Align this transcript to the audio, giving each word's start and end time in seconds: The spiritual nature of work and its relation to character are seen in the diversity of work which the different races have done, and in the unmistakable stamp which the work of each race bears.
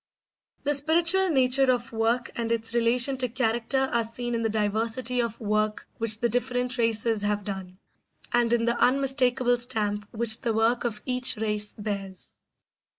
The 0.63 0.73
spiritual 0.73 1.29
nature 1.29 1.69
of 1.71 1.91
work 1.91 2.31
and 2.35 2.51
its 2.51 2.73
relation 2.73 3.17
to 3.17 3.29
character 3.29 3.81
are 3.81 4.03
seen 4.03 4.33
in 4.33 4.41
the 4.41 4.49
diversity 4.49 5.19
of 5.21 5.39
work 5.39 5.87
which 5.99 6.19
the 6.19 6.27
different 6.27 6.79
races 6.79 7.21
have 7.21 7.43
done, 7.43 7.77
and 8.33 8.51
in 8.51 8.65
the 8.65 8.75
unmistakable 8.79 9.57
stamp 9.57 10.07
which 10.09 10.41
the 10.41 10.53
work 10.55 10.85
of 10.85 11.03
each 11.05 11.37
race 11.37 11.75
bears. 11.77 12.33